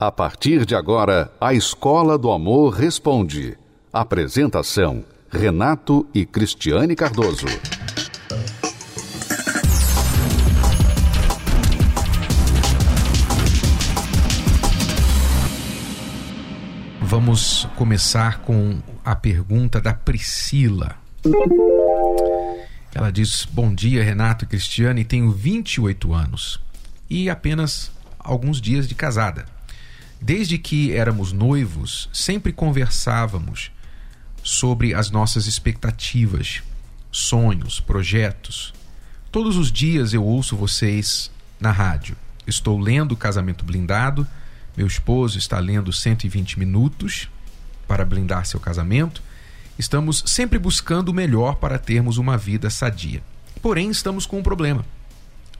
A 0.00 0.12
partir 0.12 0.64
de 0.64 0.76
agora, 0.76 1.28
a 1.40 1.52
Escola 1.52 2.16
do 2.16 2.30
Amor 2.30 2.72
Responde. 2.72 3.58
Apresentação: 3.92 5.04
Renato 5.28 6.06
e 6.14 6.24
Cristiane 6.24 6.94
Cardoso. 6.94 7.46
Vamos 17.00 17.66
começar 17.74 18.38
com 18.42 18.80
a 19.04 19.16
pergunta 19.16 19.80
da 19.80 19.92
Priscila. 19.94 20.94
Ela 22.94 23.10
diz: 23.10 23.44
Bom 23.46 23.74
dia, 23.74 24.04
Renato 24.04 24.44
e 24.44 24.46
Cristiane. 24.46 25.04
Tenho 25.04 25.32
28 25.32 26.14
anos 26.14 26.60
e 27.10 27.28
apenas 27.28 27.90
alguns 28.16 28.60
dias 28.60 28.86
de 28.86 28.94
casada. 28.94 29.57
Desde 30.20 30.58
que 30.58 30.92
éramos 30.92 31.32
noivos, 31.32 32.08
sempre 32.12 32.52
conversávamos 32.52 33.70
sobre 34.42 34.94
as 34.94 35.10
nossas 35.10 35.46
expectativas, 35.46 36.62
sonhos, 37.12 37.80
projetos. 37.80 38.74
Todos 39.30 39.56
os 39.56 39.70
dias 39.70 40.12
eu 40.12 40.24
ouço 40.24 40.56
vocês 40.56 41.30
na 41.60 41.70
rádio. 41.70 42.16
Estou 42.46 42.78
lendo 42.80 43.16
Casamento 43.16 43.64
Blindado, 43.64 44.26
meu 44.76 44.86
esposo 44.86 45.38
está 45.38 45.58
lendo 45.58 45.92
120 45.92 46.58
minutos 46.58 47.28
para 47.86 48.04
blindar 48.04 48.44
seu 48.44 48.58
casamento. 48.58 49.22
Estamos 49.78 50.24
sempre 50.26 50.58
buscando 50.58 51.10
o 51.10 51.14
melhor 51.14 51.56
para 51.56 51.78
termos 51.78 52.18
uma 52.18 52.36
vida 52.36 52.68
sadia. 52.70 53.22
Porém, 53.62 53.90
estamos 53.90 54.26
com 54.26 54.38
um 54.38 54.42
problema. 54.42 54.84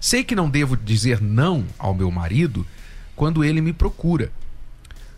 Sei 0.00 0.24
que 0.24 0.34
não 0.34 0.50
devo 0.50 0.76
dizer 0.76 1.20
não 1.20 1.64
ao 1.78 1.94
meu 1.94 2.10
marido 2.10 2.66
quando 3.14 3.44
ele 3.44 3.60
me 3.60 3.72
procura 3.72 4.32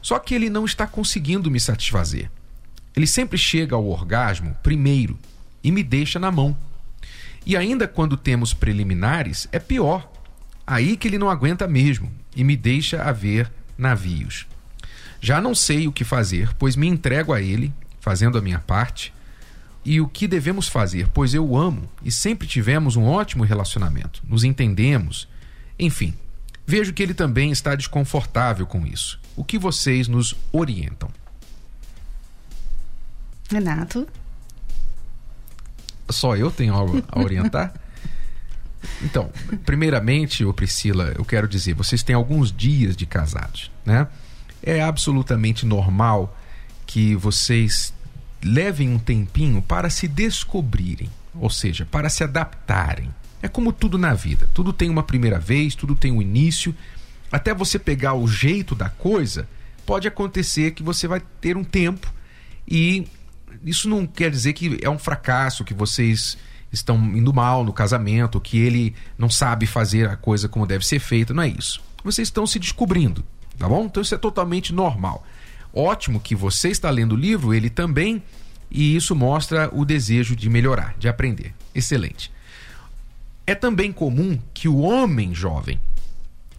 só 0.02 0.18
que 0.18 0.34
ele 0.34 0.50
não 0.50 0.64
está 0.64 0.86
conseguindo 0.86 1.50
me 1.50 1.60
satisfazer. 1.60 2.30
Ele 2.96 3.06
sempre 3.06 3.38
chega 3.38 3.76
ao 3.76 3.86
orgasmo 3.86 4.56
primeiro 4.62 5.18
e 5.62 5.70
me 5.70 5.82
deixa 5.82 6.18
na 6.18 6.30
mão. 6.30 6.56
E 7.44 7.56
ainda 7.56 7.88
quando 7.88 8.16
temos 8.16 8.52
preliminares, 8.52 9.48
é 9.52 9.58
pior. 9.58 10.10
Aí 10.66 10.96
que 10.96 11.08
ele 11.08 11.18
não 11.18 11.30
aguenta 11.30 11.66
mesmo 11.66 12.10
e 12.34 12.44
me 12.44 12.56
deixa 12.56 13.02
a 13.02 13.12
ver 13.12 13.50
navios. 13.76 14.46
Já 15.20 15.40
não 15.40 15.54
sei 15.54 15.86
o 15.86 15.92
que 15.92 16.04
fazer, 16.04 16.54
pois 16.54 16.76
me 16.76 16.86
entrego 16.86 17.32
a 17.32 17.40
ele, 17.40 17.72
fazendo 18.00 18.38
a 18.38 18.42
minha 18.42 18.58
parte. 18.58 19.12
E 19.84 20.00
o 20.00 20.08
que 20.08 20.28
devemos 20.28 20.68
fazer, 20.68 21.08
pois 21.08 21.34
eu 21.34 21.46
o 21.46 21.56
amo 21.56 21.88
e 22.04 22.10
sempre 22.10 22.46
tivemos 22.46 22.96
um 22.96 23.04
ótimo 23.04 23.44
relacionamento, 23.44 24.22
nos 24.26 24.44
entendemos. 24.44 25.28
Enfim, 25.78 26.14
vejo 26.70 26.92
que 26.92 27.02
ele 27.02 27.14
também 27.14 27.50
está 27.50 27.74
desconfortável 27.74 28.66
com 28.66 28.86
isso 28.86 29.20
o 29.40 29.44
que 29.44 29.58
vocês 29.58 30.06
nos 30.06 30.36
orientam? 30.52 31.08
Renato? 33.50 34.06
Só 36.10 36.36
eu 36.36 36.50
tenho 36.50 36.74
algo 36.74 37.02
a 37.08 37.20
orientar? 37.20 37.72
Então, 39.02 39.30
primeiramente, 39.66 40.42
ô 40.42 40.54
Priscila, 40.54 41.12
eu 41.14 41.22
quero 41.22 41.46
dizer, 41.46 41.74
vocês 41.74 42.02
têm 42.02 42.16
alguns 42.16 42.50
dias 42.50 42.96
de 42.96 43.04
casados, 43.04 43.70
né? 43.84 44.08
É 44.62 44.80
absolutamente 44.80 45.66
normal 45.66 46.34
que 46.86 47.14
vocês 47.14 47.92
levem 48.42 48.88
um 48.88 48.98
tempinho 48.98 49.60
para 49.60 49.90
se 49.90 50.08
descobrirem, 50.08 51.10
ou 51.34 51.50
seja, 51.50 51.84
para 51.84 52.08
se 52.08 52.24
adaptarem. 52.24 53.14
É 53.42 53.48
como 53.48 53.72
tudo 53.72 53.96
na 53.96 54.14
vida, 54.14 54.48
tudo 54.52 54.72
tem 54.72 54.90
uma 54.90 55.02
primeira 55.02 55.38
vez, 55.38 55.74
tudo 55.74 55.94
tem 55.94 56.12
um 56.12 56.20
início 56.20 56.74
até 57.32 57.54
você 57.54 57.78
pegar 57.78 58.14
o 58.14 58.26
jeito 58.26 58.74
da 58.74 58.88
coisa, 58.88 59.48
pode 59.86 60.08
acontecer 60.08 60.72
que 60.72 60.82
você 60.82 61.06
vai 61.06 61.22
ter 61.40 61.56
um 61.56 61.64
tempo 61.64 62.12
e 62.66 63.06
isso 63.64 63.88
não 63.88 64.06
quer 64.06 64.30
dizer 64.30 64.52
que 64.52 64.78
é 64.82 64.90
um 64.90 64.98
fracasso, 64.98 65.64
que 65.64 65.74
vocês 65.74 66.36
estão 66.72 66.96
indo 67.16 67.32
mal 67.32 67.64
no 67.64 67.72
casamento, 67.72 68.40
que 68.40 68.58
ele 68.58 68.94
não 69.18 69.28
sabe 69.28 69.66
fazer 69.66 70.08
a 70.08 70.16
coisa 70.16 70.48
como 70.48 70.66
deve 70.66 70.86
ser 70.86 70.98
feita, 70.98 71.34
não 71.34 71.42
é 71.42 71.48
isso. 71.48 71.80
Vocês 72.02 72.28
estão 72.28 72.46
se 72.46 72.58
descobrindo, 72.58 73.24
tá 73.58 73.68
bom? 73.68 73.84
Então 73.84 74.02
isso 74.02 74.14
é 74.14 74.18
totalmente 74.18 74.72
normal. 74.72 75.24
Ótimo 75.72 76.20
que 76.20 76.34
você 76.34 76.68
está 76.68 76.90
lendo 76.90 77.12
o 77.12 77.18
livro, 77.18 77.54
ele 77.54 77.70
também, 77.70 78.22
e 78.70 78.96
isso 78.96 79.14
mostra 79.14 79.68
o 79.72 79.84
desejo 79.84 80.34
de 80.34 80.48
melhorar, 80.48 80.94
de 80.98 81.08
aprender. 81.08 81.54
Excelente. 81.74 82.30
É 83.50 83.54
também 83.54 83.90
comum 83.90 84.38
que 84.54 84.68
o 84.68 84.78
homem 84.78 85.34
jovem 85.34 85.80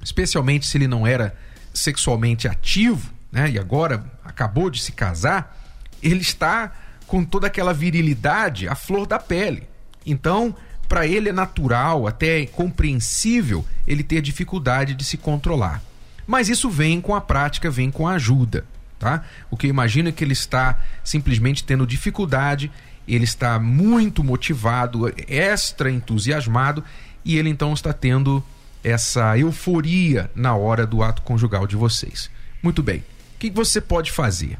especialmente 0.01 0.65
se 0.65 0.77
ele 0.77 0.87
não 0.87 1.05
era 1.05 1.35
sexualmente 1.73 2.47
ativo, 2.47 3.11
né, 3.31 3.49
e 3.49 3.59
agora 3.59 4.03
acabou 4.23 4.69
de 4.69 4.81
se 4.81 4.91
casar, 4.91 5.57
ele 6.01 6.21
está 6.21 6.73
com 7.07 7.23
toda 7.23 7.47
aquela 7.47 7.73
virilidade 7.73 8.67
à 8.67 8.75
flor 8.75 9.05
da 9.05 9.19
pele. 9.19 9.67
Então, 10.05 10.55
para 10.87 11.05
ele 11.05 11.29
é 11.29 11.33
natural, 11.33 12.07
até 12.07 12.45
compreensível, 12.47 13.65
ele 13.87 14.03
ter 14.03 14.21
dificuldade 14.21 14.93
de 14.93 15.03
se 15.03 15.17
controlar. 15.17 15.81
Mas 16.25 16.49
isso 16.49 16.69
vem 16.69 16.99
com 16.99 17.15
a 17.15 17.21
prática, 17.21 17.69
vem 17.69 17.91
com 17.91 18.07
a 18.07 18.13
ajuda, 18.13 18.65
tá? 18.99 19.23
O 19.49 19.57
que 19.57 19.67
eu 19.67 19.69
imagino 19.69 20.09
é 20.09 20.11
que 20.11 20.23
ele 20.23 20.33
está 20.33 20.79
simplesmente 21.03 21.63
tendo 21.63 21.87
dificuldade, 21.87 22.71
ele 23.15 23.25
está 23.25 23.59
muito 23.59 24.23
motivado, 24.23 25.11
extra 25.27 25.91
entusiasmado 25.91 26.83
e 27.25 27.37
ele 27.37 27.49
então 27.49 27.73
está 27.73 27.91
tendo 27.91 28.43
essa 28.83 29.37
euforia 29.37 30.31
na 30.33 30.55
hora 30.55 30.87
do 30.87 31.03
ato 31.03 31.21
conjugal 31.21 31.67
de 31.67 31.75
vocês. 31.75 32.29
Muito 32.63 32.81
bem. 32.81 32.99
O 33.35 33.39
que 33.39 33.49
você 33.51 33.81
pode 33.81 34.11
fazer? 34.11 34.57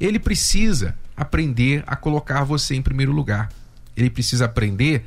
Ele 0.00 0.18
precisa 0.18 0.96
aprender 1.16 1.82
a 1.86 1.96
colocar 1.96 2.44
você 2.44 2.74
em 2.74 2.82
primeiro 2.82 3.12
lugar. 3.12 3.50
Ele 3.96 4.10
precisa 4.10 4.44
aprender 4.44 5.04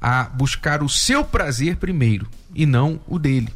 a 0.00 0.24
buscar 0.24 0.82
o 0.82 0.88
seu 0.88 1.24
prazer 1.24 1.76
primeiro 1.76 2.28
e 2.54 2.66
não 2.66 3.00
o 3.06 3.18
dele. 3.18 3.48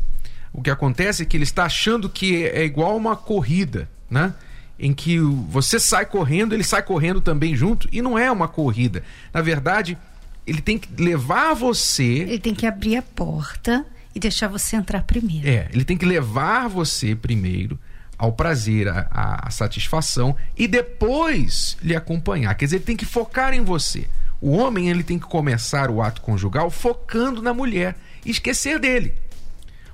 O 0.52 0.62
que 0.62 0.70
acontece 0.70 1.22
é 1.22 1.26
que 1.26 1.36
ele 1.36 1.44
está 1.44 1.64
achando 1.64 2.08
que 2.08 2.44
é 2.44 2.64
igual 2.64 2.96
uma 2.96 3.16
corrida, 3.16 3.88
né? 4.08 4.32
Em 4.78 4.92
que 4.92 5.18
você 5.18 5.80
sai 5.80 6.04
correndo, 6.04 6.54
ele 6.54 6.64
sai 6.64 6.82
correndo 6.82 7.20
também 7.20 7.56
junto, 7.56 7.88
e 7.90 8.02
não 8.02 8.18
é 8.18 8.30
uma 8.30 8.46
corrida. 8.46 9.02
Na 9.32 9.40
verdade, 9.40 9.96
ele 10.46 10.60
tem 10.60 10.78
que 10.78 11.02
levar 11.02 11.54
você. 11.54 12.04
Ele 12.04 12.38
tem 12.38 12.54
que 12.54 12.66
abrir 12.66 12.96
a 12.96 13.02
porta 13.02 13.84
e 14.14 14.20
deixar 14.20 14.48
você 14.48 14.76
entrar 14.76 15.02
primeiro. 15.02 15.48
É, 15.48 15.68
ele 15.72 15.84
tem 15.84 15.96
que 15.96 16.06
levar 16.06 16.68
você 16.68 17.14
primeiro 17.14 17.78
ao 18.18 18.32
prazer, 18.32 18.88
à, 18.88 19.48
satisfação 19.50 20.34
e 20.56 20.66
depois 20.66 21.76
lhe 21.82 21.94
acompanhar. 21.94 22.54
Quer 22.54 22.64
dizer, 22.64 22.76
ele 22.76 22.84
tem 22.84 22.96
que 22.96 23.04
focar 23.04 23.52
em 23.52 23.62
você. 23.62 24.08
O 24.40 24.52
homem 24.52 24.88
ele 24.88 25.02
tem 25.02 25.18
que 25.18 25.26
começar 25.26 25.90
o 25.90 26.00
ato 26.00 26.20
conjugal 26.20 26.70
focando 26.70 27.42
na 27.42 27.52
mulher 27.52 27.96
e 28.24 28.30
esquecer 28.30 28.78
dele. 28.78 29.14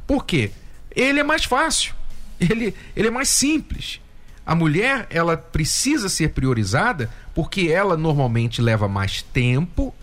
Por 0.06 0.24
quê? 0.24 0.50
Ele 0.94 1.20
é 1.20 1.24
mais 1.24 1.44
fácil. 1.44 1.94
Ele, 2.38 2.74
ele 2.96 3.08
é 3.08 3.10
mais 3.10 3.28
simples. 3.28 4.00
A 4.44 4.54
mulher 4.54 5.06
ela 5.10 5.36
precisa 5.36 6.08
ser 6.08 6.30
priorizada 6.30 7.08
porque 7.34 7.68
ela 7.68 7.96
normalmente 7.96 8.60
leva 8.60 8.88
mais 8.88 9.22
tempo 9.22 9.94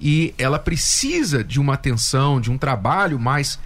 e 0.00 0.34
ela 0.38 0.58
precisa 0.58 1.42
de 1.42 1.58
uma 1.58 1.74
atenção, 1.74 2.40
de 2.40 2.50
um 2.50 2.58
trabalho 2.58 3.18
mais, 3.18 3.58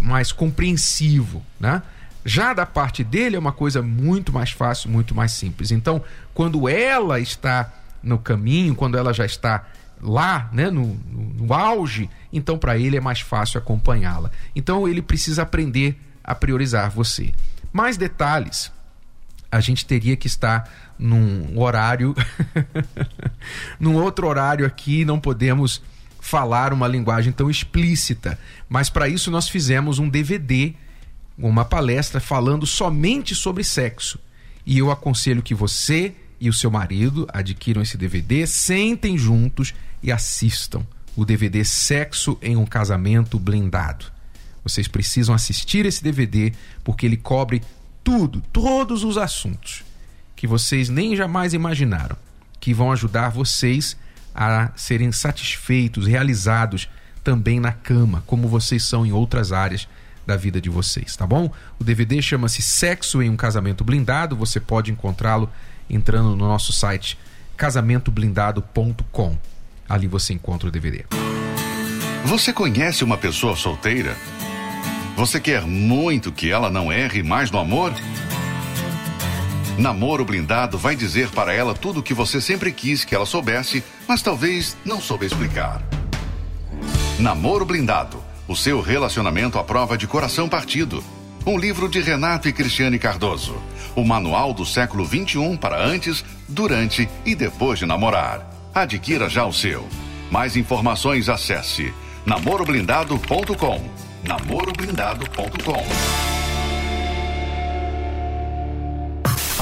mais 0.00 0.32
compreensivo, 0.32 1.42
né? 1.58 1.82
Já 2.24 2.52
da 2.52 2.66
parte 2.66 3.02
dele 3.02 3.36
é 3.36 3.38
uma 3.38 3.52
coisa 3.52 3.80
muito 3.80 4.30
mais 4.30 4.50
fácil, 4.50 4.90
muito 4.90 5.14
mais 5.14 5.32
simples. 5.32 5.70
Então, 5.70 6.02
quando 6.34 6.68
ela 6.68 7.18
está 7.18 7.72
no 8.02 8.18
caminho, 8.18 8.74
quando 8.74 8.98
ela 8.98 9.14
já 9.14 9.24
está 9.24 9.64
lá, 10.02 10.50
né, 10.52 10.70
no, 10.70 10.98
no, 11.10 11.46
no 11.46 11.54
auge, 11.54 12.10
então 12.32 12.58
para 12.58 12.76
ele 12.78 12.96
é 12.96 13.00
mais 13.00 13.20
fácil 13.20 13.58
acompanhá-la. 13.58 14.30
Então 14.54 14.86
ele 14.86 15.00
precisa 15.00 15.42
aprender 15.42 15.98
a 16.22 16.34
priorizar 16.34 16.90
você. 16.90 17.32
Mais 17.72 17.96
detalhes 17.96 18.70
a 19.50 19.60
gente 19.60 19.84
teria 19.84 20.16
que 20.16 20.26
estar 20.26 20.70
num 20.98 21.58
horário, 21.58 22.14
num 23.80 23.96
outro 23.96 24.26
horário 24.26 24.66
aqui, 24.66 25.04
não 25.04 25.18
podemos 25.18 25.82
falar 26.20 26.72
uma 26.72 26.86
linguagem 26.86 27.32
tão 27.32 27.50
explícita. 27.50 28.38
Mas 28.68 28.88
para 28.88 29.08
isso 29.08 29.30
nós 29.30 29.48
fizemos 29.48 29.98
um 29.98 30.08
DVD, 30.08 30.74
uma 31.36 31.64
palestra 31.64 32.20
falando 32.20 32.66
somente 32.66 33.34
sobre 33.34 33.64
sexo. 33.64 34.18
E 34.64 34.78
eu 34.78 34.90
aconselho 34.90 35.42
que 35.42 35.54
você 35.54 36.14
e 36.40 36.48
o 36.48 36.52
seu 36.52 36.70
marido 36.70 37.26
adquiram 37.32 37.82
esse 37.82 37.96
DVD, 37.96 38.46
sentem 38.46 39.18
juntos 39.18 39.74
e 40.02 40.12
assistam 40.12 40.86
o 41.16 41.24
DVD 41.24 41.64
Sexo 41.64 42.38
em 42.40 42.56
um 42.56 42.64
Casamento 42.64 43.38
Blindado. 43.38 44.06
Vocês 44.62 44.88
precisam 44.88 45.34
assistir 45.34 45.84
esse 45.86 46.02
DVD 46.02 46.52
porque 46.84 47.04
ele 47.04 47.16
cobre 47.16 47.62
tudo, 48.02 48.42
todos 48.52 49.04
os 49.04 49.16
assuntos 49.16 49.84
que 50.34 50.46
vocês 50.46 50.88
nem 50.88 51.14
jamais 51.14 51.52
imaginaram, 51.52 52.16
que 52.58 52.72
vão 52.72 52.90
ajudar 52.92 53.28
vocês 53.28 53.96
a 54.34 54.70
serem 54.74 55.12
satisfeitos, 55.12 56.06
realizados 56.06 56.88
também 57.22 57.60
na 57.60 57.72
cama, 57.72 58.22
como 58.26 58.48
vocês 58.48 58.82
são 58.82 59.04
em 59.04 59.12
outras 59.12 59.52
áreas 59.52 59.86
da 60.26 60.36
vida 60.36 60.60
de 60.60 60.70
vocês, 60.70 61.16
tá 61.16 61.26
bom? 61.26 61.50
O 61.78 61.84
DVD 61.84 62.22
chama-se 62.22 62.62
Sexo 62.62 63.20
em 63.22 63.28
um 63.28 63.36
Casamento 63.36 63.84
Blindado. 63.84 64.36
Você 64.36 64.60
pode 64.60 64.90
encontrá-lo 64.90 65.50
entrando 65.88 66.30
no 66.30 66.48
nosso 66.48 66.72
site 66.72 67.18
casamentoblindado.com. 67.56 69.36
Ali 69.88 70.06
você 70.06 70.32
encontra 70.32 70.68
o 70.68 70.70
DVD. 70.70 71.04
Você 72.24 72.52
conhece 72.52 73.02
uma 73.02 73.18
pessoa 73.18 73.56
solteira? 73.56 74.16
Você 75.20 75.38
quer 75.38 75.66
muito 75.66 76.32
que 76.32 76.50
ela 76.50 76.70
não 76.70 76.90
erre 76.90 77.22
mais 77.22 77.50
no 77.50 77.58
amor? 77.58 77.92
Namoro 79.76 80.24
Blindado 80.24 80.78
vai 80.78 80.96
dizer 80.96 81.28
para 81.28 81.52
ela 81.52 81.74
tudo 81.74 82.00
o 82.00 82.02
que 82.02 82.14
você 82.14 82.40
sempre 82.40 82.72
quis 82.72 83.04
que 83.04 83.14
ela 83.14 83.26
soubesse, 83.26 83.84
mas 84.08 84.22
talvez 84.22 84.78
não 84.82 84.98
soube 84.98 85.26
explicar. 85.26 85.82
Namoro 87.18 87.66
Blindado 87.66 88.24
o 88.48 88.56
seu 88.56 88.80
relacionamento 88.80 89.58
à 89.58 89.62
prova 89.62 89.94
de 89.98 90.06
coração 90.06 90.48
partido. 90.48 91.04
Um 91.46 91.58
livro 91.58 91.86
de 91.86 92.00
Renato 92.00 92.48
e 92.48 92.52
Cristiane 92.54 92.98
Cardoso. 92.98 93.56
O 93.94 94.02
manual 94.02 94.54
do 94.54 94.64
século 94.64 95.04
21 95.04 95.54
para 95.54 95.84
antes, 95.84 96.24
durante 96.48 97.06
e 97.26 97.34
depois 97.34 97.78
de 97.78 97.84
namorar. 97.84 98.50
Adquira 98.74 99.28
já 99.28 99.44
o 99.44 99.52
seu. 99.52 99.86
Mais 100.30 100.56
informações 100.56 101.28
acesse 101.28 101.92
namoroblindado.com. 102.24 104.09
namoroblindado.com. 104.24 105.84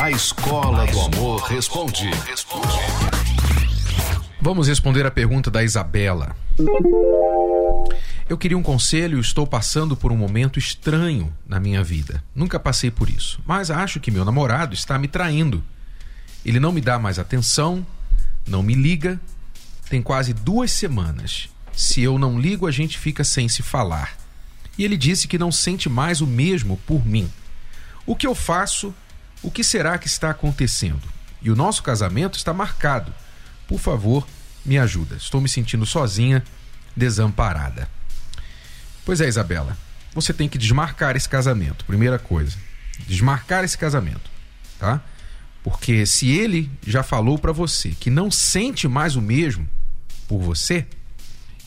A 0.00 0.10
Escola 0.10 0.86
do 0.86 1.00
Amor 1.00 1.40
responde. 1.42 2.10
Vamos 4.40 4.68
responder 4.68 5.04
a 5.04 5.10
pergunta 5.10 5.50
da 5.50 5.62
Isabela. 5.62 6.36
Eu 8.28 8.38
queria 8.38 8.58
um 8.58 8.62
conselho, 8.62 9.18
estou 9.18 9.46
passando 9.46 9.96
por 9.96 10.12
um 10.12 10.16
momento 10.16 10.58
estranho 10.58 11.32
na 11.46 11.58
minha 11.58 11.82
vida. 11.82 12.22
Nunca 12.34 12.60
passei 12.60 12.90
por 12.90 13.08
isso, 13.08 13.40
mas 13.46 13.70
acho 13.70 13.98
que 13.98 14.10
meu 14.10 14.24
namorado 14.24 14.74
está 14.74 14.98
me 14.98 15.08
traindo. 15.08 15.64
Ele 16.44 16.60
não 16.60 16.72
me 16.72 16.80
dá 16.80 16.98
mais 16.98 17.18
atenção, 17.18 17.84
não 18.46 18.62
me 18.62 18.74
liga. 18.74 19.20
Tem 19.88 20.02
quase 20.02 20.32
duas 20.32 20.70
semanas. 20.70 21.48
Se 21.72 22.02
eu 22.02 22.18
não 22.18 22.38
ligo, 22.38 22.66
a 22.66 22.70
gente 22.70 22.98
fica 22.98 23.24
sem 23.24 23.48
se 23.48 23.62
falar. 23.62 24.27
E 24.78 24.84
ele 24.84 24.96
disse 24.96 25.26
que 25.26 25.36
não 25.36 25.50
sente 25.50 25.88
mais 25.88 26.20
o 26.20 26.26
mesmo 26.26 26.76
por 26.86 27.04
mim. 27.04 27.30
O 28.06 28.14
que 28.14 28.26
eu 28.26 28.34
faço? 28.34 28.94
O 29.42 29.50
que 29.50 29.64
será 29.64 29.98
que 29.98 30.06
está 30.06 30.30
acontecendo? 30.30 31.02
E 31.42 31.50
o 31.50 31.56
nosso 31.56 31.82
casamento 31.82 32.38
está 32.38 32.54
marcado. 32.54 33.12
Por 33.66 33.78
favor, 33.78 34.26
me 34.64 34.78
ajuda. 34.78 35.16
Estou 35.16 35.40
me 35.40 35.48
sentindo 35.48 35.84
sozinha, 35.84 36.44
desamparada. 36.96 37.88
Pois 39.04 39.20
é, 39.20 39.28
Isabela, 39.28 39.76
você 40.14 40.32
tem 40.32 40.48
que 40.48 40.58
desmarcar 40.58 41.16
esse 41.16 41.28
casamento, 41.28 41.84
primeira 41.84 42.18
coisa. 42.18 42.56
Desmarcar 43.06 43.64
esse 43.64 43.76
casamento, 43.76 44.30
tá? 44.78 45.00
Porque 45.62 46.06
se 46.06 46.30
ele 46.30 46.70
já 46.86 47.02
falou 47.02 47.38
para 47.38 47.52
você 47.52 47.90
que 47.90 48.10
não 48.10 48.30
sente 48.30 48.88
mais 48.88 49.16
o 49.16 49.22
mesmo 49.22 49.68
por 50.26 50.40
você 50.40 50.86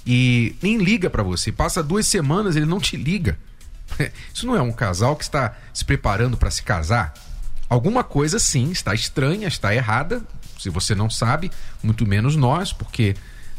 e 0.05 0.55
nem 0.61 0.77
liga 0.77 1.09
para 1.09 1.23
você, 1.23 1.51
passa 1.51 1.83
duas 1.83 2.07
semanas 2.07 2.55
ele 2.55 2.65
não 2.65 2.79
te 2.79 2.97
liga. 2.97 3.37
Isso 4.33 4.45
não 4.45 4.55
é 4.55 4.61
um 4.61 4.71
casal 4.71 5.15
que 5.15 5.23
está 5.23 5.55
se 5.73 5.85
preparando 5.85 6.37
para 6.37 6.51
se 6.51 6.63
casar. 6.63 7.13
Alguma 7.69 8.03
coisa 8.03 8.39
sim 8.39 8.71
está 8.71 8.93
estranha, 8.93 9.47
está 9.47 9.73
errada. 9.73 10.21
Se 10.59 10.69
você 10.69 10.93
não 10.93 11.09
sabe, 11.09 11.51
muito 11.81 12.05
menos 12.05 12.35
nós, 12.35 12.73
porque 12.73 13.15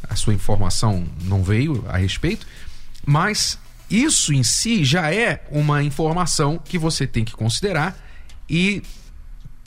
a 0.08 0.14
sua 0.14 0.34
informação 0.34 1.06
não 1.22 1.42
veio 1.42 1.84
a 1.88 1.96
respeito. 1.96 2.46
Mas 3.04 3.58
isso 3.90 4.32
em 4.32 4.42
si 4.42 4.84
já 4.84 5.12
é 5.12 5.44
uma 5.50 5.82
informação 5.82 6.58
que 6.58 6.78
você 6.78 7.06
tem 7.06 7.24
que 7.24 7.32
considerar 7.32 7.96
e 8.48 8.82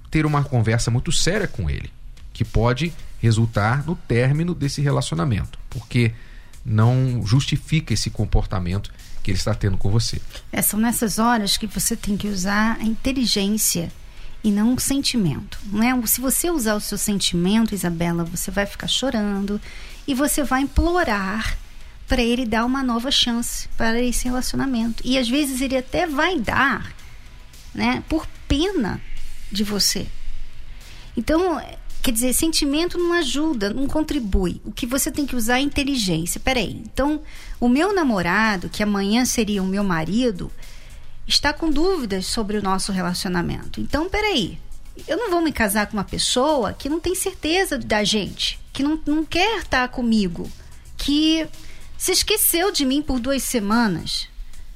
ter 0.10 0.26
uma 0.26 0.44
conversa 0.44 0.90
muito 0.90 1.12
séria 1.12 1.48
com 1.48 1.70
ele, 1.70 1.92
que 2.32 2.46
pode 2.46 2.94
resultar 3.20 3.86
no 3.86 3.96
término 3.96 4.54
desse 4.54 4.82
relacionamento, 4.82 5.58
porque 5.70 6.14
não 6.66 7.22
justifica 7.26 7.94
esse 7.94 8.10
comportamento 8.10 8.92
que 9.22 9.32
ele 9.32 9.38
está 9.38 9.54
tendo 9.54 9.78
com 9.78 9.92
você. 9.92 10.20
É, 10.52 10.62
são 10.62 10.80
nessas 10.80 11.20
horas 11.20 11.58
que 11.58 11.68
você 11.68 11.96
tem 11.96 12.18
que 12.18 12.28
usar 12.28 12.78
a 12.80 12.84
inteligência 12.84 13.92
e 14.44 14.52
não 14.52 14.74
o 14.74 14.80
sentimento. 14.80 15.60
Não 15.66 15.84
é? 15.84 16.08
Se 16.08 16.22
você 16.22 16.50
usar 16.50 16.76
o 16.76 16.80
seu 16.80 16.98
sentimento, 16.98 17.74
Isabela, 17.74 18.24
você 18.24 18.52
vai 18.52 18.66
ficar 18.66 18.88
chorando 18.88 19.60
e 20.08 20.14
você 20.14 20.44
vai 20.44 20.62
implorar 20.62 21.58
para 22.08 22.22
ele 22.22 22.46
dar 22.46 22.66
uma 22.66 22.84
nova 22.84 23.10
chance 23.10 23.68
para 23.78 24.00
esse 24.02 24.26
relacionamento. 24.26 25.02
E 25.06 25.18
às 25.18 25.28
vezes 25.28 25.62
ele 25.62 25.76
até 25.76 26.06
vai 26.06 26.40
dar, 26.40 26.94
né, 27.74 28.04
por 28.08 28.28
pena 28.48 29.02
de 29.52 29.64
você. 29.64 30.08
Então, 31.18 31.60
quer 32.06 32.12
dizer, 32.12 32.34
sentimento 32.34 33.00
não 33.00 33.14
ajuda, 33.14 33.74
não 33.74 33.88
contribui. 33.88 34.62
O 34.64 34.72
que 34.72 34.86
você 34.86 35.10
tem 35.12 35.26
que 35.26 35.36
usar 35.36 35.58
é 35.58 35.62
inteligência. 35.62 36.40
Peraí, 36.40 36.84
então, 36.86 37.24
o 37.60 37.68
meu 37.68 37.96
namorado, 37.96 38.70
que 38.70 38.84
amanhã 38.84 39.26
seria 39.26 39.64
o 39.64 39.66
meu 39.66 39.84
marido, 39.84 40.52
está 41.28 41.52
com 41.52 41.68
dúvidas 41.68 42.28
sobre 42.28 42.60
o 42.60 42.62
nosso 42.62 42.92
relacionamento. 42.92 43.82
Então, 43.82 44.08
peraí, 44.08 44.60
eu 45.08 45.18
não 45.18 45.32
vou 45.32 45.42
me 45.42 45.52
casar 45.52 45.88
com 45.88 45.98
uma 45.98 46.04
pessoa 46.04 46.74
que 46.74 46.88
não 46.88 47.00
tem 47.00 47.16
certeza 47.16 47.76
da 47.76 48.04
gente, 48.04 48.60
que 48.72 48.84
não, 48.84 49.02
não 49.04 49.26
quer 49.26 49.62
estar 49.62 49.88
comigo, 49.88 50.48
que 50.96 51.48
se 51.98 52.12
esqueceu 52.12 52.72
de 52.72 52.86
mim 52.86 53.02
por 53.02 53.20
duas 53.20 53.42
semanas, 53.42 54.30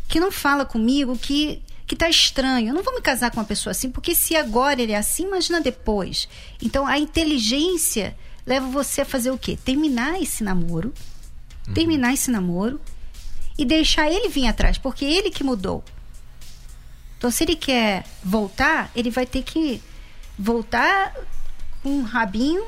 que 0.07 0.19
não 0.19 0.31
fala 0.31 0.65
comigo, 0.65 1.15
que 1.15 1.61
que 1.89 1.95
tá 1.95 2.07
estranho. 2.07 2.69
Eu 2.69 2.73
não 2.75 2.83
vou 2.83 2.93
me 2.93 3.01
casar 3.01 3.31
com 3.31 3.39
uma 3.39 3.45
pessoa 3.45 3.71
assim, 3.71 3.89
porque 3.89 4.13
se 4.13 4.35
agora 4.35 4.79
ele 4.79 4.91
é 4.91 4.97
assim, 4.97 5.23
imagina 5.23 5.59
depois. 5.59 6.29
Então 6.61 6.85
a 6.85 6.99
inteligência 6.99 8.15
leva 8.45 8.67
você 8.67 9.01
a 9.01 9.05
fazer 9.05 9.31
o 9.31 9.39
quê? 9.39 9.57
Terminar 9.65 10.21
esse 10.21 10.43
namoro, 10.43 10.93
uhum. 11.67 11.73
terminar 11.73 12.13
esse 12.13 12.29
namoro 12.29 12.79
e 13.57 13.65
deixar 13.65 14.07
ele 14.07 14.29
vir 14.29 14.45
atrás, 14.45 14.77
porque 14.77 15.03
é 15.03 15.11
ele 15.11 15.31
que 15.31 15.43
mudou. 15.43 15.83
Então 17.17 17.31
se 17.31 17.43
ele 17.43 17.55
quer 17.55 18.05
voltar, 18.23 18.91
ele 18.95 19.09
vai 19.09 19.25
ter 19.25 19.41
que 19.41 19.81
voltar 20.37 21.15
com 21.81 21.89
um 21.89 22.03
rabinho 22.03 22.63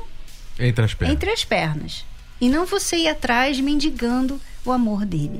entre 0.57 0.83
as 0.83 0.95
pernas. 0.95 1.13
Entre 1.13 1.31
as 1.31 1.45
pernas. 1.45 2.05
E 2.41 2.49
não 2.49 2.65
você 2.65 2.97
ir 2.97 3.07
atrás 3.07 3.59
mendigando 3.59 4.41
o 4.65 4.71
amor 4.71 5.05
dele. 5.05 5.39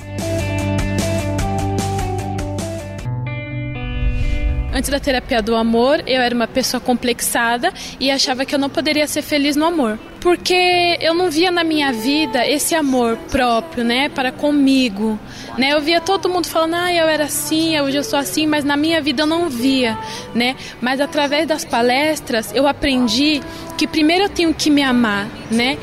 Antes 4.73 4.89
da 4.89 5.01
terapia 5.01 5.41
do 5.41 5.53
amor, 5.53 6.01
eu 6.07 6.21
era 6.21 6.33
uma 6.33 6.47
pessoa 6.47 6.79
complexada 6.79 7.73
e 7.99 8.09
achava 8.09 8.45
que 8.45 8.55
eu 8.55 8.59
não 8.59 8.69
poderia 8.69 9.05
ser 9.05 9.21
feliz 9.21 9.57
no 9.57 9.65
amor. 9.65 9.99
Porque 10.21 10.97
eu 11.01 11.13
não 11.13 11.29
via 11.29 11.51
na 11.51 11.63
minha 11.63 11.91
vida 11.91 12.47
esse 12.47 12.73
amor 12.73 13.17
próprio, 13.29 13.83
né, 13.83 14.07
para 14.07 14.31
comigo, 14.31 15.19
né? 15.57 15.73
Eu 15.73 15.81
via 15.81 15.99
todo 15.99 16.29
mundo 16.29 16.47
falando: 16.47 16.75
"Ah, 16.75 16.93
eu 16.93 17.09
era 17.09 17.25
assim, 17.25 17.77
hoje 17.81 17.97
eu 17.97 18.03
sou 18.03 18.17
assim", 18.17 18.47
mas 18.47 18.63
na 18.63 18.77
minha 18.77 19.01
vida 19.01 19.23
eu 19.23 19.27
não 19.27 19.49
via, 19.49 19.97
né? 20.33 20.55
Mas 20.79 21.01
através 21.01 21.47
das 21.47 21.65
palestras 21.65 22.53
eu 22.53 22.67
aprendi 22.67 23.41
que 23.77 23.87
primeiro 23.87 24.25
eu 24.25 24.29
tenho 24.29 24.53
que 24.53 24.69
me 24.69 24.83
amar, 24.83 25.27
né? 25.49 25.77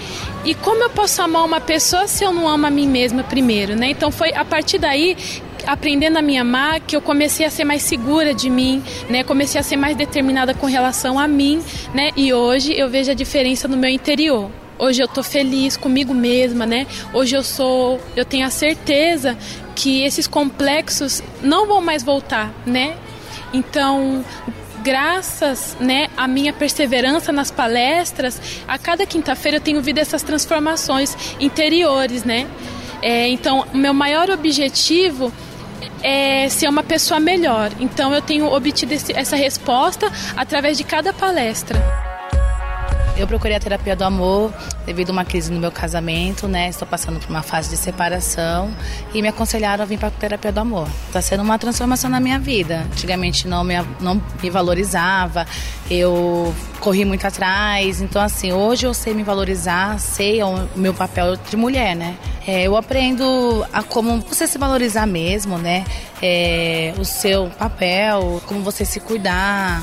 E 0.44 0.54
como 0.54 0.82
eu 0.84 0.90
posso 0.90 1.20
amar 1.20 1.44
uma 1.44 1.60
pessoa 1.60 2.06
se 2.06 2.24
eu 2.24 2.32
não 2.32 2.48
amo 2.48 2.64
a 2.64 2.70
mim 2.70 2.88
mesma 2.88 3.24
primeiro, 3.24 3.74
né? 3.74 3.90
Então 3.90 4.10
foi 4.10 4.32
a 4.32 4.44
partir 4.44 4.78
daí 4.78 5.16
aprendendo 5.68 6.16
a 6.16 6.22
me 6.22 6.38
amar 6.38 6.80
que 6.80 6.96
eu 6.96 7.02
comecei 7.02 7.44
a 7.44 7.50
ser 7.50 7.62
mais 7.62 7.82
segura 7.82 8.32
de 8.32 8.48
mim, 8.48 8.82
né? 9.08 9.22
Comecei 9.22 9.60
a 9.60 9.62
ser 9.62 9.76
mais 9.76 9.94
determinada 9.94 10.54
com 10.54 10.66
relação 10.66 11.18
a 11.18 11.28
mim, 11.28 11.62
né? 11.94 12.10
E 12.16 12.32
hoje 12.32 12.72
eu 12.72 12.88
vejo 12.88 13.10
a 13.10 13.14
diferença 13.14 13.68
no 13.68 13.76
meu 13.76 13.90
interior. 13.90 14.50
Hoje 14.78 15.02
eu 15.02 15.08
tô 15.08 15.22
feliz 15.22 15.76
comigo 15.76 16.14
mesma, 16.14 16.64
né? 16.64 16.86
Hoje 17.12 17.36
eu 17.36 17.42
sou, 17.42 18.00
eu 18.16 18.24
tenho 18.24 18.46
a 18.46 18.50
certeza 18.50 19.36
que 19.76 20.02
esses 20.04 20.26
complexos 20.26 21.22
não 21.42 21.66
vão 21.66 21.82
mais 21.82 22.02
voltar, 22.02 22.50
né? 22.64 22.96
Então, 23.52 24.24
graças 24.82 25.76
né, 25.78 26.08
à 26.16 26.26
minha 26.26 26.52
perseverança 26.52 27.30
nas 27.30 27.50
palestras, 27.50 28.40
a 28.66 28.78
cada 28.78 29.04
quinta-feira 29.04 29.58
eu 29.58 29.60
tenho 29.60 29.82
visto 29.82 29.98
essas 29.98 30.22
transformações 30.22 31.14
interiores, 31.38 32.24
né? 32.24 32.46
É, 33.02 33.28
então, 33.28 33.66
o 33.72 33.76
meu 33.76 33.94
maior 33.94 34.30
objetivo 34.30 35.32
é 36.02 36.48
ser 36.48 36.68
uma 36.68 36.82
pessoa 36.82 37.20
melhor. 37.20 37.70
Então, 37.78 38.14
eu 38.14 38.22
tenho 38.22 38.46
obtido 38.52 38.92
esse, 38.94 39.12
essa 39.12 39.36
resposta 39.36 40.10
através 40.36 40.76
de 40.76 40.84
cada 40.84 41.12
palestra. 41.12 42.07
Eu 43.18 43.26
procurei 43.26 43.56
a 43.56 43.60
terapia 43.60 43.96
do 43.96 44.04
amor 44.04 44.54
devido 44.86 45.10
a 45.10 45.12
uma 45.12 45.24
crise 45.24 45.50
no 45.50 45.58
meu 45.58 45.72
casamento, 45.72 46.46
né? 46.46 46.68
Estou 46.68 46.86
passando 46.86 47.18
por 47.18 47.28
uma 47.28 47.42
fase 47.42 47.68
de 47.68 47.76
separação 47.76 48.70
e 49.12 49.20
me 49.20 49.26
aconselharam 49.26 49.82
a 49.82 49.86
vir 49.86 49.98
para 49.98 50.06
a 50.06 50.10
terapia 50.12 50.52
do 50.52 50.60
amor. 50.60 50.88
Está 51.08 51.20
sendo 51.20 51.42
uma 51.42 51.58
transformação 51.58 52.08
na 52.08 52.20
minha 52.20 52.38
vida. 52.38 52.86
Antigamente 52.92 53.48
não 53.48 53.64
me, 53.64 53.74
não 54.00 54.22
me 54.40 54.50
valorizava, 54.50 55.44
eu 55.90 56.54
corri 56.78 57.04
muito 57.04 57.26
atrás. 57.26 58.00
Então, 58.00 58.22
assim, 58.22 58.52
hoje 58.52 58.86
eu 58.86 58.94
sei 58.94 59.12
me 59.14 59.24
valorizar, 59.24 59.98
sei 59.98 60.40
o 60.40 60.68
meu 60.76 60.94
papel 60.94 61.36
de 61.36 61.56
mulher, 61.56 61.96
né? 61.96 62.16
É, 62.46 62.62
eu 62.62 62.76
aprendo 62.76 63.66
a 63.72 63.82
como 63.82 64.20
você 64.20 64.46
se 64.46 64.58
valorizar 64.58 65.06
mesmo, 65.06 65.58
né? 65.58 65.84
É, 66.22 66.94
o 66.96 67.04
seu 67.04 67.50
papel, 67.58 68.40
como 68.46 68.62
você 68.62 68.84
se 68.84 69.00
cuidar, 69.00 69.82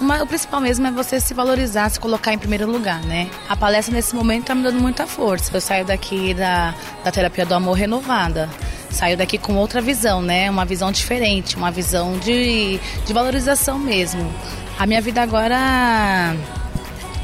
uma, 0.00 0.22
o 0.22 0.26
principal 0.26 0.60
mesmo 0.60 0.86
é 0.86 0.90
você 0.90 1.20
se 1.20 1.34
valorizar, 1.34 1.88
se 1.90 2.00
colocar 2.00 2.32
em 2.32 2.38
primeiro 2.38 2.70
lugar, 2.70 3.02
né? 3.02 3.30
A 3.48 3.56
palestra 3.56 3.94
nesse 3.94 4.14
momento 4.14 4.42
está 4.42 4.54
me 4.54 4.62
dando 4.62 4.80
muita 4.80 5.06
força. 5.06 5.54
Eu 5.54 5.60
saio 5.60 5.84
daqui 5.84 6.34
da, 6.34 6.74
da 7.04 7.10
terapia 7.10 7.44
do 7.44 7.54
amor 7.54 7.74
renovada. 7.74 8.48
Saio 8.90 9.16
daqui 9.16 9.38
com 9.38 9.54
outra 9.56 9.80
visão, 9.80 10.22
né? 10.22 10.50
Uma 10.50 10.64
visão 10.64 10.90
diferente, 10.90 11.56
uma 11.56 11.70
visão 11.70 12.18
de, 12.18 12.80
de 13.06 13.12
valorização 13.12 13.78
mesmo. 13.78 14.32
A 14.78 14.86
minha 14.86 15.00
vida 15.00 15.22
agora 15.22 16.34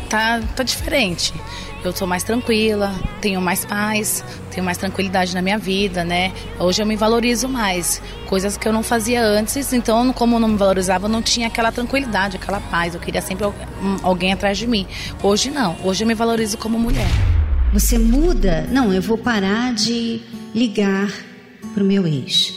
tá, 0.06 0.40
tá 0.54 0.62
diferente 0.62 1.32
eu 1.86 1.92
sou 1.92 2.06
mais 2.06 2.24
tranquila, 2.24 2.92
tenho 3.20 3.40
mais 3.40 3.64
paz, 3.64 4.24
tenho 4.50 4.64
mais 4.64 4.76
tranquilidade 4.76 5.34
na 5.34 5.40
minha 5.40 5.58
vida, 5.58 6.04
né? 6.04 6.32
Hoje 6.58 6.82
eu 6.82 6.86
me 6.86 6.96
valorizo 6.96 7.48
mais, 7.48 8.02
coisas 8.26 8.56
que 8.56 8.66
eu 8.66 8.72
não 8.72 8.82
fazia 8.82 9.24
antes, 9.24 9.72
então 9.72 10.12
como 10.12 10.36
eu 10.36 10.40
não 10.40 10.48
me 10.48 10.56
valorizava, 10.56 11.06
eu 11.06 11.08
não 11.08 11.22
tinha 11.22 11.46
aquela 11.46 11.70
tranquilidade, 11.70 12.36
aquela 12.36 12.60
paz, 12.60 12.94
eu 12.94 13.00
queria 13.00 13.22
sempre 13.22 13.46
alguém 14.02 14.32
atrás 14.32 14.58
de 14.58 14.66
mim. 14.66 14.86
Hoje 15.22 15.50
não, 15.50 15.76
hoje 15.84 16.02
eu 16.04 16.08
me 16.08 16.14
valorizo 16.14 16.58
como 16.58 16.78
mulher. 16.78 17.08
Você 17.72 17.98
muda? 17.98 18.66
Não, 18.70 18.92
eu 18.92 19.02
vou 19.02 19.18
parar 19.18 19.72
de 19.72 20.20
ligar 20.54 21.12
pro 21.74 21.84
meu 21.84 22.06
ex. 22.06 22.54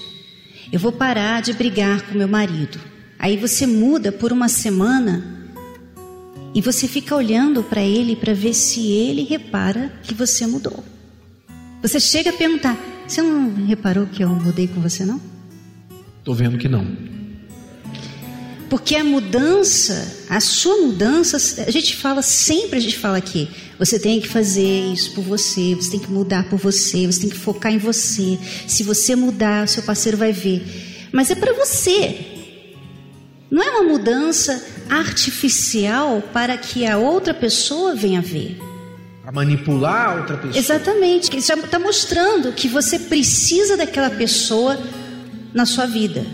Eu 0.72 0.80
vou 0.80 0.92
parar 0.92 1.42
de 1.42 1.54
brigar 1.54 2.02
com 2.04 2.18
meu 2.18 2.28
marido. 2.28 2.80
Aí 3.18 3.36
você 3.36 3.68
muda 3.68 4.12
por 4.12 4.32
uma 4.32 4.48
semana 4.48 5.39
e 6.54 6.62
você 6.62 6.88
fica 6.88 7.16
olhando 7.16 7.64
para 7.64 7.82
ele 7.82 8.16
para 8.16 8.34
ver 8.34 8.54
se 8.54 8.92
ele 8.92 9.24
repara 9.24 9.94
que 10.04 10.14
você 10.14 10.48
mudou. 10.48 10.84
Você 11.82 12.00
chega 12.00 12.32
a 12.32 12.34
perguntar: 12.34 12.78
Você 13.08 13.22
não 13.22 13.66
reparou 13.66 14.08
que 14.08 14.24
eu 14.24 14.30
mudei 14.30 14.68
com 14.68 14.82
você, 14.82 15.06
não? 15.06 15.22
Tô 16.24 16.34
vendo 16.34 16.58
que 16.58 16.68
não. 16.68 17.10
Porque 18.70 18.96
a 18.96 19.04
mudança, 19.04 20.26
a 20.30 20.40
sua 20.40 20.78
mudança, 20.78 21.38
a 21.66 21.72
gente 21.72 21.96
fala 21.96 22.22
sempre, 22.22 22.78
a 22.78 22.82
gente 22.82 23.00
fala 23.00 23.18
aqui, 23.18 23.50
você 23.80 23.98
tem 23.98 24.22
que 24.22 24.28
fazer 24.28 24.94
isso 24.94 25.14
por 25.14 25.24
você, 25.24 25.74
você 25.74 25.90
tem 25.90 26.00
que 26.00 26.12
mudar 26.12 26.48
por 26.50 26.60
você, 26.60 27.08
você 27.08 27.22
tem 27.22 27.30
que 27.30 27.38
focar 27.38 27.74
em 27.74 27.80
você. 27.80 28.38
Se 28.68 28.84
você 28.84 29.16
mudar, 29.16 29.66
o 29.66 29.68
seu 29.68 29.82
parceiro 29.82 30.18
vai 30.18 30.32
ver. 30.32 30.64
Mas 31.12 31.32
é 31.32 31.36
para 31.36 31.54
você. 31.54 32.26
Não 33.50 33.64
é 33.64 33.72
uma 33.72 33.84
mudança 33.84 34.64
artificial 34.90 36.22
para 36.34 36.58
que 36.58 36.86
a 36.86 36.98
outra 36.98 37.34
pessoa 37.34 37.94
venha 37.94 38.22
ver. 38.22 38.60
A 39.26 39.32
manipular 39.32 40.10
a 40.10 40.16
outra 40.16 40.38
pessoa. 40.38 40.58
Exatamente. 40.58 41.32
Ele 41.32 41.42
já 41.42 41.54
está 41.54 41.78
mostrando 41.78 42.52
que 42.52 42.68
você 42.68 42.98
precisa 42.98 43.78
daquela 43.78 44.10
pessoa 44.10 44.80
na 45.54 45.66
sua 45.66 45.86
vida. 45.86 46.26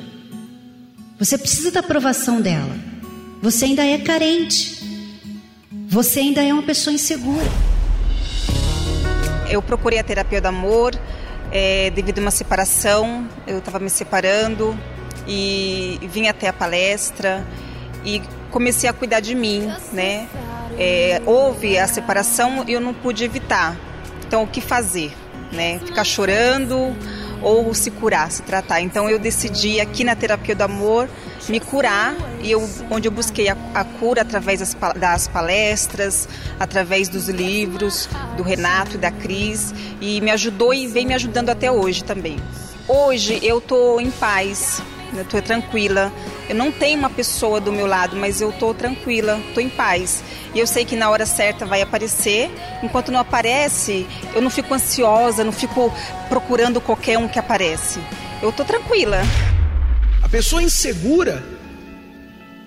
Você 1.19 1.38
precisa 1.38 1.71
da 1.71 1.81
aprovação 1.81 2.39
dela. 2.39 2.74
Você 3.41 3.65
ainda 3.65 3.85
é 3.85 3.97
carente. 3.97 4.81
Você 5.88 6.21
ainda 6.21 6.41
é 6.41 6.53
uma 6.53 6.63
pessoa 6.63 6.93
insegura. 6.93 7.45
Eu 9.50 9.62
procurei 9.62 10.00
a 10.00 10.03
terapia 10.03 10.39
do 10.39 10.47
amor 10.47 10.93
é, 11.51 11.91
devido 11.91 12.19
a 12.19 12.21
uma 12.21 12.31
separação. 12.31 13.27
Eu 13.45 13.59
estava 13.59 13.79
me 13.79 13.89
separando 13.89 14.77
e 15.27 16.00
vim 16.12 16.27
até 16.27 16.47
a 16.47 16.53
palestra 16.53 17.45
e 18.05 18.21
comecei 18.51 18.89
a 18.89 18.93
cuidar 18.93 19.19
de 19.19 19.35
mim, 19.35 19.69
né? 19.91 20.27
É, 20.77 21.21
houve 21.25 21.77
a 21.77 21.88
separação 21.88 22.63
e 22.67 22.74
eu 22.74 22.79
não 22.79 22.93
pude 22.93 23.24
evitar. 23.24 23.75
Então, 24.27 24.43
o 24.43 24.47
que 24.47 24.62
fazer? 24.62 25.13
Né? 25.51 25.79
Ficar 25.79 26.03
chorando 26.03 26.95
ou 27.41 27.74
se 27.74 27.91
curar, 27.91 28.31
se 28.31 28.41
tratar. 28.41 28.81
Então, 28.81 29.09
eu 29.09 29.19
decidi 29.19 29.79
aqui 29.79 30.03
na 30.03 30.15
terapia 30.15 30.55
do 30.55 30.63
amor 30.63 31.09
me 31.47 31.59
curar 31.59 32.15
e 32.41 32.51
eu, 32.51 32.67
onde 32.89 33.07
eu 33.07 33.12
busquei 33.12 33.50
a, 33.50 33.57
a 33.74 33.83
cura 33.83 34.21
através 34.21 34.59
das, 34.59 34.75
das, 34.95 35.27
palestras, 35.27 36.27
através 36.59 37.07
dos 37.07 37.29
livros 37.29 38.09
do 38.35 38.43
Renato 38.43 38.95
e 38.95 38.97
da 38.97 39.12
Cris 39.12 39.74
e 40.01 40.19
me 40.21 40.31
ajudou 40.31 40.74
e 40.74 40.88
vem 40.88 41.05
me 41.05 41.13
ajudando 41.13 41.50
até 41.50 41.71
hoje 41.71 42.03
também. 42.03 42.38
Hoje 42.88 43.39
eu 43.43 43.62
tô 43.62 44.00
em 44.00 44.12
paz, 44.12 44.81
eu 45.15 45.24
estou 45.24 45.41
tranquila. 45.41 46.12
Eu 46.50 46.55
não 46.55 46.72
tenho 46.72 47.00
uma 47.00 47.10
pessoa 47.10 47.60
do 47.60 47.72
meu 47.72 47.86
lado, 47.86 48.15
mas 48.15 48.41
eu 48.41 48.50
estou 48.50 48.74
tranquila, 48.74 49.39
estou 49.48 49.62
em 49.62 49.69
paz. 49.69 50.24
E 50.53 50.60
eu 50.60 50.67
sei 50.67 50.86
que 50.86 50.95
na 50.95 51.10
hora 51.10 51.25
certa 51.25 51.65
vai 51.65 51.81
aparecer. 51.81 52.50
Enquanto 52.84 53.12
não 53.12 53.19
aparece, 53.19 54.05
eu 54.34 54.41
não 54.41 54.50
fico 54.50 54.74
ansiosa, 54.74 55.43
não 55.43 55.51
fico 55.51 55.93
procurando 56.29 56.79
qualquer 56.81 57.17
um 57.17 57.27
que 57.27 57.39
aparece. 57.39 58.00
Eu 58.41 58.50
estou 58.50 58.65
tranquila. 58.65 59.22
A 60.22 60.29
pessoa 60.29 60.62
insegura, 60.62 61.43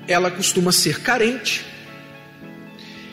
ela 0.07 0.31
costuma 0.31 0.73
ser 0.73 1.03
carente. 1.03 1.67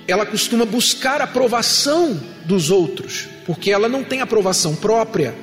Ela 0.08 0.26
costuma 0.26 0.66
buscar 0.66 1.22
aprovação 1.22 2.20
dos 2.46 2.70
outros, 2.70 3.28
porque 3.46 3.72
ela 3.72 3.90
não 3.90 4.04
tem 4.04 4.22
aprovação 4.22 4.76
própria 4.76 5.34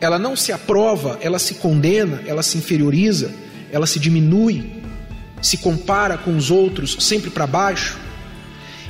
ela 0.00 0.18
não 0.18 0.36
se 0.36 0.52
aprova, 0.52 1.18
ela 1.20 1.38
se 1.38 1.54
condena, 1.54 2.22
ela 2.26 2.42
se 2.42 2.58
inferioriza, 2.58 3.32
ela 3.70 3.86
se 3.86 3.98
diminui, 3.98 4.82
se 5.40 5.58
compara 5.58 6.16
com 6.16 6.36
os 6.36 6.50
outros 6.50 6.96
sempre 7.00 7.30
para 7.30 7.46
baixo. 7.46 7.98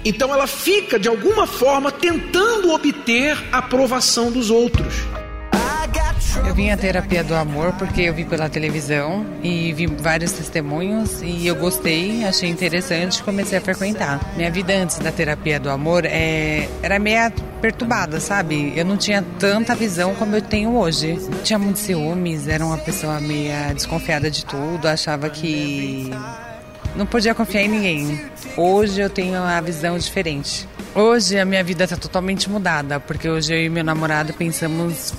Então 0.04 0.32
ela 0.32 0.46
fica 0.46 0.98
de 0.98 1.08
alguma 1.08 1.46
forma 1.46 1.90
tentando 1.90 2.72
obter 2.72 3.36
a 3.50 3.58
aprovação 3.58 4.30
dos 4.30 4.50
outros. 4.50 4.94
Eu 6.42 6.54
vim 6.54 6.70
à 6.70 6.76
terapia 6.76 7.22
do 7.22 7.34
amor 7.34 7.72
porque 7.74 8.02
eu 8.02 8.14
vi 8.14 8.24
pela 8.24 8.48
televisão 8.48 9.24
e 9.42 9.72
vi 9.72 9.86
vários 9.86 10.32
testemunhos 10.32 11.22
e 11.22 11.46
eu 11.46 11.54
gostei, 11.54 12.24
achei 12.24 12.48
interessante 12.48 13.18
e 13.18 13.22
comecei 13.22 13.58
a 13.58 13.60
frequentar. 13.60 14.20
Minha 14.36 14.50
vida 14.50 14.72
antes 14.74 14.98
da 14.98 15.12
terapia 15.12 15.60
do 15.60 15.70
amor 15.70 16.04
é, 16.04 16.68
era 16.82 16.98
meio 16.98 17.30
perturbada, 17.60 18.18
sabe? 18.20 18.72
Eu 18.76 18.84
não 18.84 18.96
tinha 18.96 19.24
tanta 19.38 19.74
visão 19.74 20.14
como 20.14 20.34
eu 20.34 20.42
tenho 20.42 20.76
hoje. 20.76 21.18
Tinha 21.42 21.58
muitos 21.58 21.82
ciúmes, 21.82 22.48
era 22.48 22.64
uma 22.64 22.78
pessoa 22.78 23.20
meio 23.20 23.52
desconfiada 23.72 24.30
de 24.30 24.44
tudo, 24.44 24.86
achava 24.86 25.30
que 25.30 26.10
não 26.96 27.06
podia 27.06 27.34
confiar 27.34 27.62
em 27.62 27.68
ninguém. 27.68 28.20
Hoje 28.56 29.00
eu 29.00 29.10
tenho 29.10 29.42
a 29.42 29.60
visão 29.60 29.96
diferente. 29.98 30.68
Hoje 30.94 31.38
a 31.38 31.44
minha 31.44 31.64
vida 31.64 31.84
está 31.84 31.96
totalmente 31.96 32.48
mudada, 32.48 33.00
porque 33.00 33.28
hoje 33.28 33.52
eu 33.52 33.64
e 33.64 33.68
meu 33.68 33.82
namorado 33.82 34.32
pensamos 34.32 35.12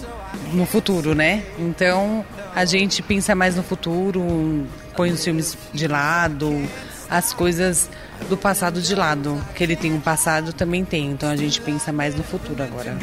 no 0.56 0.66
futuro, 0.66 1.14
né? 1.14 1.44
Então 1.60 2.26
a 2.56 2.66
gente 2.66 3.02
pensa 3.02 3.36
mais 3.36 3.56
no 3.56 3.64
futuro, 3.64 4.66
põe 4.96 5.12
os 5.12 5.24
filmes 5.24 5.58
de 5.74 5.88
lado, 5.88 6.68
as 7.10 7.34
coisas 7.34 7.90
do 8.30 8.38
passado 8.38 8.82
de 8.82 8.96
lado. 8.96 9.40
Que 9.54 9.64
ele 9.64 9.76
tem 9.76 9.94
um 9.94 10.00
passado, 10.00 10.54
também 10.54 10.84
tem. 10.86 11.12
Então 11.12 11.30
a 11.30 11.36
gente 11.36 11.62
pensa 11.62 11.92
mais 11.92 12.16
no 12.16 12.24
futuro 12.24 12.64
agora. 12.64 12.98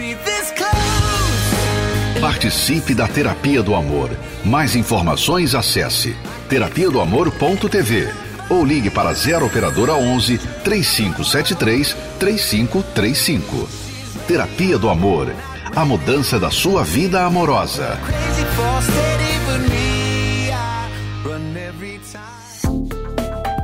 Participe 2.21 2.95
da 2.95 3.09
Terapia 3.09 3.63
do 3.63 3.75
Amor. 3.75 4.11
Mais 4.45 4.77
informações 4.77 5.55
acesse 5.55 6.17
terapia 6.49 6.91
do 6.91 7.01
amor.tv 7.01 8.09
ou 8.49 8.65
ligue 8.65 8.91
para 8.91 9.13
0 9.13 9.47
operadora 9.47 9.95
11 9.95 10.39
3573 10.63 11.97
3535. 12.19 13.69
Terapia 14.27 14.79
do 14.79 14.89
Amor. 14.89 15.33
A 15.75 15.87
mudança 15.87 16.39
da 16.39 16.51
sua 16.51 16.85
vida 16.85 17.25
amorosa. 17.25 17.99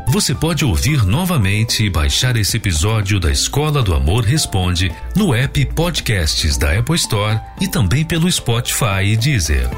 Você 0.09 0.35
pode 0.35 0.65
ouvir 0.65 1.05
novamente 1.05 1.85
e 1.85 1.91
baixar 1.91 2.37
esse 2.37 2.57
episódio 2.57 3.21
da 3.21 3.31
Escola 3.31 3.83
do 3.83 3.95
Amor 3.95 4.25
Responde 4.25 4.91
no 5.15 5.35
app 5.35 5.65
Podcasts 5.67 6.57
da 6.57 6.79
Apple 6.79 6.97
Store 6.97 7.39
e 7.61 7.69
também 7.69 8.07
pelo 8.07 8.31
Spotify 8.33 9.05
e 9.05 9.17
Deezer. 9.17 9.69